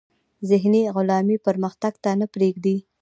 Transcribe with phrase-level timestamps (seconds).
[0.49, 2.77] ذهني غلامي پرمختګ ته نه پریږدي.